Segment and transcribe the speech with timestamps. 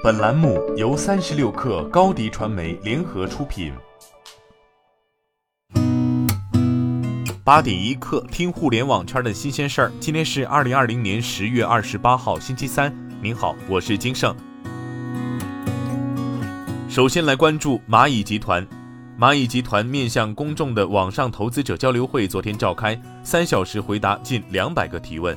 [0.00, 3.72] 本栏目由三十六氪高低传媒联合出品。
[7.42, 9.92] 八点一刻，听互联网圈的新鲜事儿。
[9.98, 12.94] 今天是二零二零年十月二十八号，星期三。
[13.20, 14.32] 您好，我是金盛。
[16.88, 18.64] 首先来关注蚂蚁集团。
[19.18, 25.36] 蚂蚁集团面向公众的网上投资者交流会昨天召开，三小时回答近两百个提问。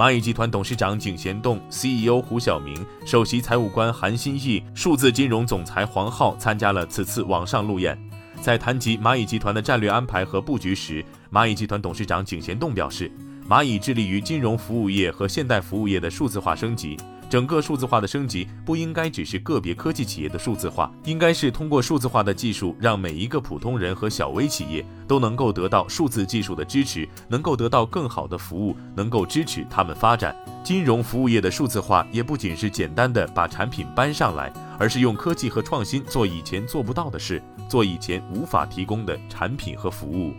[0.00, 2.74] 蚂蚁集团董事长井贤栋、CEO 胡晓明、
[3.04, 7.98] 首席财务官韩新义、数字金融总裁黄浩参加了此次网上路演。
[8.40, 13.12] 在谈及蚂蚁集团的战略安排和布局时，蚂蚁集团董事长井贤栋表示，
[13.46, 16.96] 蚂蚁致力于金融服务业和现代服务业的数字化升级。
[17.30, 30.34] 整个数字化的升级不应该只是个别科技企业的数字化，应该是通过数字化的技术，让每一个普通人和小微企业都能够得到数字技术的支持，能够得到更好的服务，能够支持他们发展。
[30.64, 40.34] 金融服务业的数字化也不仅是简单的把产品搬上来，而是用科技和创新做以前做不到的事，做以前无法提供的产品和服务。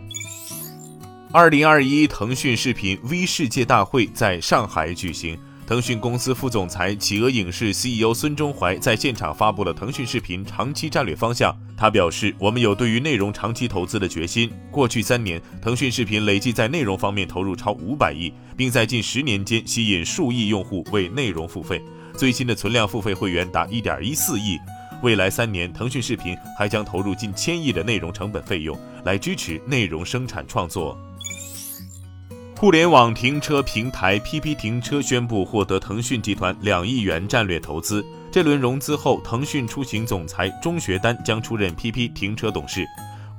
[1.32, 5.38] 二零二一腾讯视频 V 世界大会在上海举行。
[5.72, 11.50] 腾讯公司副总裁、企鹅影视 CEO 孙忠怀在现场发布了腾讯视频长期战略方向。
[11.78, 14.50] 他表示：“我们有对于内容长期投资的决心。
[14.70, 21.82] 过去三年，腾讯视频累计在内容方面投入超五百亿，并在近十年间吸引数亿用户为内容付费。
[22.18, 24.58] 最新的存量付费会员达一点一四亿。
[25.02, 30.98] 未来三年，腾讯视频还将投入近千亿的内容成本费用，来支持内容生产创作。”
[32.62, 38.06] 互联网停车平台 PP 停车宣布获得腾讯集团两亿元战略投资。
[38.30, 42.86] 这轮融资后，腾讯出行总裁钟学丹将出任 PP 停车董事。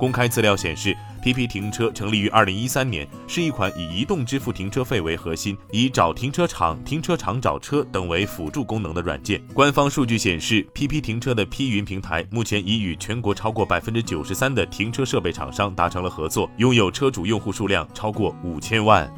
[0.04, 9.42] 公开资料显示，PP 停车成立于二零一三年，是一款以移动支付停车费为核心，以找停车场、停车场找车等为辅助功能的软件。
[9.54, 19.10] 官方数据显示，PP 停车的 P 云平台目前已与全国超过百分之九十三的停车设备厂商达成了合作，拥有车主用户数量超过五千万。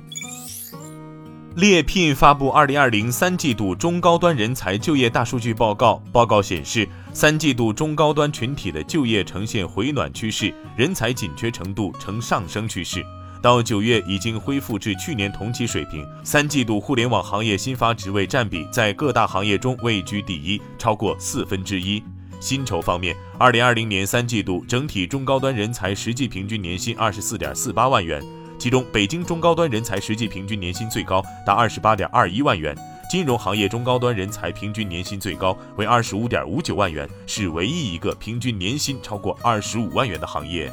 [1.56, 6.04] 猎聘发布二零二零三季度中高端人才就业大数据报告。
[6.12, 13.02] 报告显示，三季度中高端群体的就业呈现回暖趋势，人才紧缺程度呈上升趋势。
[13.42, 16.06] 到九月已经恢复至去年同期水平。
[16.26, 22.04] 三季度互联网行业新发职位占比在各大行业中位居第一，超过四分之一。
[22.42, 28.22] 薪酬方面，二零二零年三季度整体中高端人才实际平均年薪二十四点四八万元。
[28.58, 32.76] 其中，北京中高端人才实际平均年薪最高达二十八点二一万元，
[33.10, 40.72] 金融行业中高端人才平均年薪最高为二十五点五九万元，是唯一一个平均年薪超过二十五万元的行业。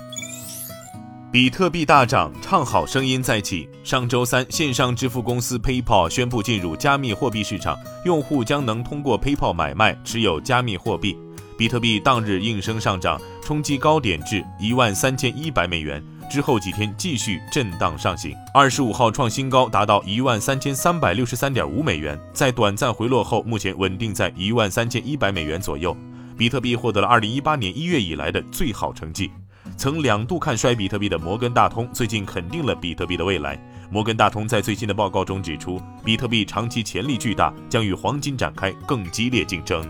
[1.31, 3.66] 比特币大涨，唱好声音再起。
[3.82, 11.16] 上周三，线上支付公司 PayPal 宣布进入加密货币市场，用户将能通过 PayPal 买卖持有加密货币。
[11.56, 16.04] 比特币当日应声上涨，冲击高点至一万三千一百美元。
[16.32, 25.94] 之后几天继续震荡上行，二十五号创新高，达到一万三千三百六十三点五美元，在短暂回落后，目前稳定在一万三千一百美元左右。
[26.34, 29.31] 比特币获得了二零一八年一月以来的最好成绩。
[29.76, 33.62] 曾两度看衰比特币的摩根大通，最近肯定了比特币的未来。
[33.91, 39.87] 摩根大通在最新的报告中指出，比特币长期潜力巨大，将与黄金展开更激烈竞争。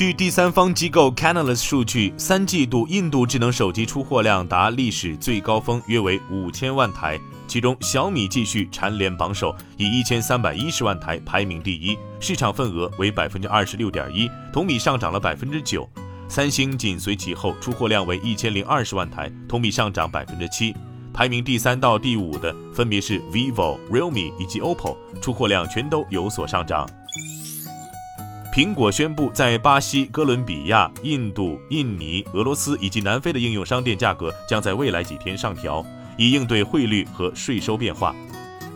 [0.00, 7.20] 据第三方机构 Canalys 数据，三季度印度智能手机出货量达历史最高峰，约为五千万台。
[7.46, 15.86] 其中，小米继续蝉联榜首，以一千三百一十万台排名第一，市场份额为百分之二十六点一，同比上涨了百分之九。
[16.30, 20.74] 三星紧随其后，出货量为一千零二十万台，同比上涨百分之七。
[21.12, 26.88] 排名第三到第五的分别是 vivo、realme 以及 OPPO，出货量全都有所上涨。
[28.52, 35.86] 苹果宣布，在巴西、哥伦比亚、印度、印尼、俄罗斯以及南非的应用商店价格将在未来几天上调，
[36.18, 38.12] 以应对汇率和税收变化。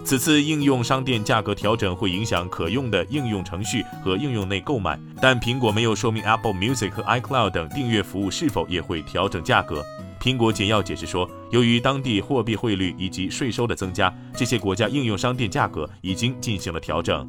[0.05, 9.85] 此次应用商店价格调整会影响可用的应用程序和应用内购买，但苹果没有说明 Apple Music 和 iCloud 等订阅服务是否也会调整价格。
[10.21, 17.29] 苹果简要解释说，由于当地货币汇率以及税收的增加，这些国家应用商店价格已经进行了调整。